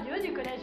du 0.00 0.32
collège 0.32 0.60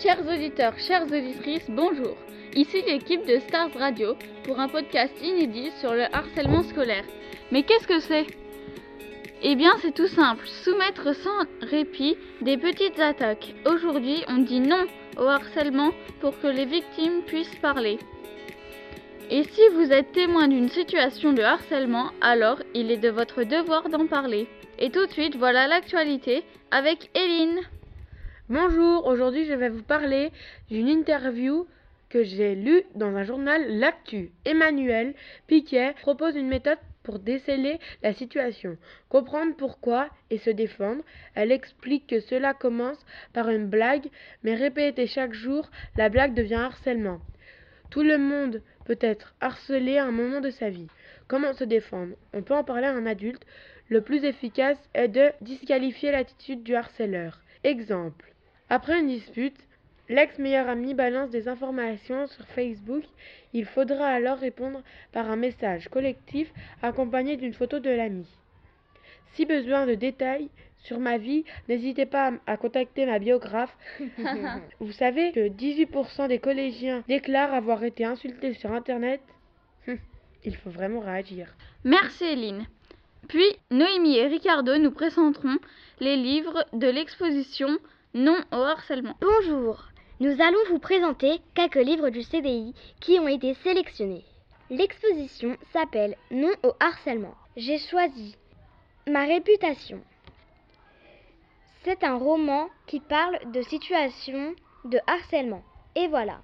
Chers 0.00 0.26
auditeurs, 0.26 0.78
chères 0.78 1.02
auditrices, 1.02 1.68
bonjour. 1.68 2.16
Ici 2.54 2.82
l'équipe 2.86 3.26
de 3.26 3.38
Stars 3.40 3.74
Radio 3.78 4.16
pour 4.44 4.58
un 4.58 4.68
podcast 4.68 5.12
inédit 5.22 5.70
sur 5.80 5.92
le 5.92 6.04
harcèlement 6.14 6.62
scolaire. 6.62 7.04
Mais 7.52 7.62
qu'est-ce 7.62 7.86
que 7.86 8.00
c'est? 8.00 8.26
Eh 9.42 9.54
bien, 9.54 9.72
c'est 9.82 9.92
tout 9.92 10.06
simple, 10.06 10.46
soumettre 10.46 11.14
sans 11.14 11.44
répit 11.60 12.16
des 12.40 12.56
petites 12.56 12.98
attaques. 12.98 13.54
Aujourd'hui, 13.66 14.24
on 14.28 14.38
dit 14.38 14.60
non 14.60 14.86
au 15.18 15.24
harcèlement 15.24 15.90
pour 16.20 16.40
que 16.40 16.46
les 16.46 16.64
victimes 16.64 17.20
puissent 17.26 17.58
parler. 17.60 17.98
Et 19.30 19.44
si 19.44 19.68
vous 19.74 19.92
êtes 19.92 20.12
témoin 20.12 20.48
d'une 20.48 20.70
situation 20.70 21.34
de 21.34 21.42
harcèlement, 21.42 22.12
alors 22.22 22.62
il 22.72 22.90
est 22.90 22.96
de 22.96 23.10
votre 23.10 23.42
devoir 23.42 23.90
d'en 23.90 24.06
parler. 24.06 24.46
Et 24.78 24.88
tout 24.88 25.04
de 25.04 25.12
suite, 25.12 25.36
voilà 25.36 25.66
l'actualité 25.68 26.44
avec 26.70 27.10
Eline. 27.14 27.60
Bonjour, 28.48 29.08
aujourd'hui 29.08 29.44
je 29.44 29.54
vais 29.54 29.70
vous 29.70 29.82
parler 29.82 30.30
d'une 30.70 30.86
interview 30.86 31.66
que 32.08 32.22
j'ai 32.22 32.54
lue 32.54 32.84
dans 32.94 33.16
un 33.16 33.24
journal 33.24 33.60
L'Actu. 33.80 34.30
Emmanuel 34.44 35.14
Piquet 35.48 35.94
propose 36.02 36.36
une 36.36 36.46
méthode 36.46 36.78
pour 37.02 37.18
déceler 37.18 37.80
la 38.04 38.12
situation, 38.12 38.76
comprendre 39.08 39.56
pourquoi 39.56 40.10
et 40.30 40.38
se 40.38 40.50
défendre. 40.50 41.02
Elle 41.34 41.50
explique 41.50 42.06
que 42.06 42.20
cela 42.20 42.54
commence 42.54 43.04
par 43.32 43.48
une 43.48 43.66
blague, 43.66 44.06
mais 44.44 44.54
répétée 44.54 45.08
chaque 45.08 45.34
jour, 45.34 45.68
la 45.96 46.08
blague 46.08 46.34
devient 46.34 46.54
harcèlement. 46.54 47.18
Tout 47.90 48.04
le 48.04 48.16
monde 48.16 48.62
peut 48.84 48.98
être 49.00 49.34
harcelé 49.40 49.98
à 49.98 50.04
un 50.04 50.12
moment 50.12 50.40
de 50.40 50.50
sa 50.50 50.70
vie. 50.70 50.86
Comment 51.26 51.52
se 51.52 51.64
défendre? 51.64 52.14
On 52.32 52.42
peut 52.42 52.54
en 52.54 52.62
parler 52.62 52.86
à 52.86 52.94
un 52.94 53.06
adulte. 53.06 53.44
Le 53.88 54.02
plus 54.02 54.24
efficace 54.24 54.78
est 54.94 55.08
de 55.08 55.32
disqualifier 55.40 56.12
l'attitude 56.12 56.62
du 56.62 56.76
harceleur. 56.76 57.40
Exemple. 57.64 58.35
Après 58.68 58.98
une 58.98 59.08
dispute, 59.08 59.56
l'ex-meilleur 60.08 60.68
ami 60.68 60.94
balance 60.94 61.30
des 61.30 61.48
informations 61.48 62.26
sur 62.26 62.44
Facebook. 62.48 63.04
Il 63.52 63.64
faudra 63.64 64.06
alors 64.08 64.38
répondre 64.38 64.82
par 65.12 65.30
un 65.30 65.36
message 65.36 65.88
collectif 65.88 66.52
accompagné 66.82 67.36
d'une 67.36 67.54
photo 67.54 67.78
de 67.78 67.90
l'ami. 67.90 68.26
Si 69.34 69.46
besoin 69.46 69.86
de 69.86 69.94
détails 69.94 70.48
sur 70.78 70.98
ma 70.98 71.18
vie, 71.18 71.44
n'hésitez 71.68 72.06
pas 72.06 72.32
à 72.46 72.56
contacter 72.56 73.06
ma 73.06 73.18
biographe. 73.18 73.76
Vous 74.80 74.92
savez 74.92 75.32
que 75.32 75.48
18% 75.48 76.28
des 76.28 76.38
collégiens 76.38 77.02
déclarent 77.08 77.54
avoir 77.54 77.84
été 77.84 78.04
insultés 78.04 78.54
sur 78.54 78.72
Internet 78.72 79.20
Il 80.44 80.56
faut 80.56 80.70
vraiment 80.70 81.00
réagir. 81.00 81.54
Merci 81.84 82.24
Eline. 82.24 82.66
Puis 83.28 83.46
Noémie 83.70 84.16
et 84.16 84.26
Ricardo 84.26 84.78
nous 84.78 84.92
présenteront 84.92 85.58
les 85.98 86.16
livres 86.16 86.64
de 86.72 86.86
l'exposition 86.86 87.78
Non 88.16 88.38
au 88.50 88.62
harcèlement. 88.62 89.14
Bonjour, 89.20 89.90
nous 90.20 90.40
allons 90.40 90.64
vous 90.70 90.78
présenter 90.78 91.38
quelques 91.54 91.74
livres 91.74 92.08
du 92.08 92.22
CDI 92.22 92.74
qui 92.98 93.20
ont 93.20 93.28
été 93.28 93.52
sélectionnés. 93.52 94.24
L'exposition 94.70 95.58
s'appelle 95.70 96.16
Non 96.30 96.52
au 96.62 96.72
harcèlement. 96.80 97.34
J'ai 97.58 97.76
choisi 97.76 98.34
Ma 99.06 99.26
réputation. 99.26 100.00
C'est 101.84 102.04
un 102.04 102.16
roman 102.16 102.70
qui 102.86 103.00
parle 103.00 103.38
de 103.52 103.60
situations 103.60 104.54
de 104.86 104.98
harcèlement. 105.06 105.62
Et 105.94 106.08
voilà, 106.08 106.40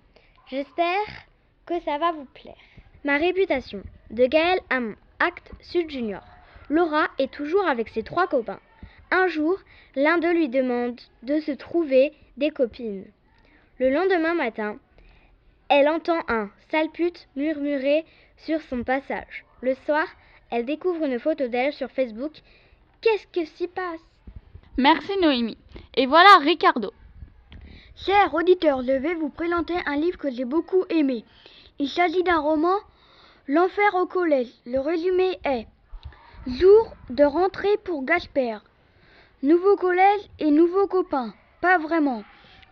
j'espère 0.48 1.06
que 1.64 1.80
ça 1.86 1.96
va 1.96 2.12
vous 2.12 2.28
plaire. 2.34 2.54
Ma 3.02 3.16
réputation 3.16 3.82
de 4.10 4.26
Gaël 4.26 4.60
Hamon, 4.68 4.94
Acte 5.20 5.50
Sud 5.62 5.88
Junior. 5.88 6.22
Laura 6.68 7.08
est 7.18 7.32
toujours 7.32 7.66
avec 7.66 7.88
ses 7.88 8.02
trois 8.02 8.26
copains. 8.26 8.60
Un 9.14 9.26
jour, 9.26 9.58
l'un 9.94 10.16
d'eux 10.16 10.32
lui 10.32 10.48
demande 10.48 10.98
de 11.22 11.38
se 11.40 11.52
trouver 11.52 12.14
des 12.38 12.50
copines. 12.50 13.04
Le 13.78 13.90
lendemain 13.90 14.32
matin, 14.32 14.78
elle 15.68 15.86
entend 15.90 16.20
un 16.28 16.48
sale 16.70 16.88
pute 16.88 17.28
murmurer 17.36 18.06
sur 18.38 18.62
son 18.62 18.82
passage. 18.84 19.44
Le 19.60 19.74
soir, 19.84 20.06
elle 20.50 20.64
découvre 20.64 21.04
une 21.04 21.18
photo 21.18 21.46
d'elle 21.46 21.74
sur 21.74 21.90
Facebook. 21.90 22.32
Qu'est-ce 23.02 23.26
que 23.26 23.44
s'y 23.44 23.68
passe? 23.68 24.00
Merci 24.78 25.12
Noémie. 25.20 25.58
Et 25.94 26.06
voilà 26.06 26.38
Ricardo. 26.40 26.90
Chers 27.94 28.32
auditeurs, 28.32 28.82
je 28.82 28.92
vais 28.92 29.14
vous 29.14 29.28
présenter 29.28 29.74
un 29.84 29.96
livre 29.96 30.16
que 30.16 30.30
j'ai 30.30 30.46
beaucoup 30.46 30.86
aimé. 30.88 31.26
Il 31.78 31.90
s'agit 31.90 32.22
d'un 32.22 32.40
roman 32.40 32.78
L'enfer 33.46 33.94
au 33.94 34.06
collège. 34.06 34.48
Le 34.64 34.78
résumé 34.78 35.38
est 35.44 35.66
Jour 36.46 36.94
de 37.10 37.24
rentrée 37.24 37.76
pour 37.84 38.06
Gasper. 38.06 38.56
Nouveau 39.42 39.74
collège 39.74 40.22
et 40.38 40.52
nouveaux 40.52 40.86
copains. 40.86 41.34
Pas 41.60 41.76
vraiment. 41.76 42.22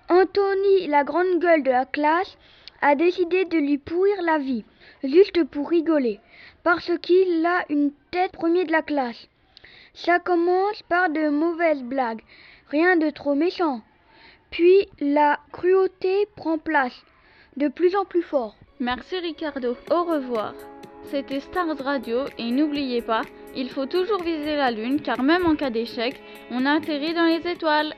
Anthony, 0.08 0.86
la 0.86 1.02
grande 1.02 1.40
gueule 1.40 1.64
de 1.64 1.70
la 1.70 1.84
classe, 1.84 2.36
a 2.80 2.94
décidé 2.94 3.44
de 3.44 3.58
lui 3.58 3.76
pourrir 3.76 4.22
la 4.22 4.38
vie, 4.38 4.64
juste 5.02 5.42
pour 5.44 5.68
rigoler, 5.68 6.20
parce 6.62 6.90
qu'il 7.02 7.44
a 7.44 7.64
une 7.68 7.90
tête 8.12 8.32
premier 8.32 8.64
de 8.64 8.72
la 8.72 8.82
classe. 8.82 9.28
Ça 9.94 10.20
commence 10.20 10.82
par 10.88 11.10
de 11.10 11.28
mauvaises 11.28 11.82
blagues, 11.82 12.22
rien 12.68 12.96
de 12.96 13.10
trop 13.10 13.34
méchant. 13.34 13.82
Puis 14.50 14.88
la 15.00 15.40
cruauté 15.52 16.28
prend 16.36 16.58
place, 16.58 17.04
de 17.56 17.66
plus 17.66 17.96
en 17.96 18.04
plus 18.04 18.22
fort. 18.22 18.54
Merci 18.78 19.18
Ricardo. 19.18 19.76
Au 19.90 20.04
revoir. 20.04 20.54
C'était 21.04 21.40
Stars 21.40 21.76
Radio 21.78 22.20
et 22.38 22.50
n'oubliez 22.50 23.02
pas, 23.02 23.22
il 23.56 23.68
faut 23.68 23.86
toujours 23.86 24.22
viser 24.22 24.56
la 24.56 24.70
lune 24.70 25.00
car 25.00 25.22
même 25.22 25.46
en 25.46 25.56
cas 25.56 25.70
d'échec, 25.70 26.20
on 26.50 26.66
atterrit 26.66 27.14
dans 27.14 27.24
les 27.24 27.50
étoiles. 27.50 27.94